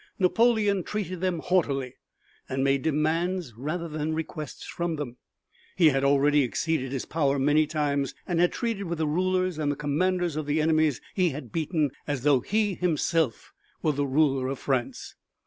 Napoleon 0.17 0.81
treated 0.81 1.21
them 1.21 1.37
haughtily, 1.37 1.97
and 2.49 2.63
made 2.63 2.81
demands 2.81 3.53
rather 3.55 3.87
than 3.87 4.15
requests 4.15 4.65
from 4.65 4.95
them. 4.95 5.17
He 5.75 5.89
had 5.89 6.03
already 6.03 6.41
exceeded 6.41 6.91
his 6.91 7.05
powers 7.05 7.39
many 7.39 7.67
times 7.67 8.15
and 8.27 8.39
had 8.39 8.51
treated 8.51 8.85
with 8.85 8.97
the 8.97 9.05
rulers 9.05 9.59
and 9.59 9.71
the 9.71 9.75
commanders 9.75 10.35
of 10.35 10.47
the 10.47 10.59
enemies 10.59 11.01
he 11.13 11.29
had 11.29 11.51
beaten 11.51 11.91
as 12.07 12.23
though 12.23 12.39
he 12.39 12.73
himself 12.73 13.53
were 13.83 13.91
the 13.91 14.07
ruler 14.07 14.47
of 14.47 14.57
France. 14.57 15.13